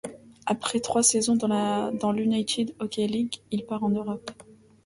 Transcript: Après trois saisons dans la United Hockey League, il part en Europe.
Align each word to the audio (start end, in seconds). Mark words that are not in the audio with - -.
Après 0.47 0.79
trois 0.79 1.03
saisons 1.03 1.35
dans 1.35 1.47
la 1.47 1.91
United 2.17 2.73
Hockey 2.79 3.05
League, 3.05 3.35
il 3.51 3.67
part 3.67 3.83
en 3.83 3.89
Europe. 3.89 4.31